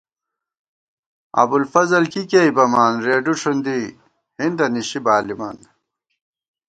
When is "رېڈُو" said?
3.05-3.33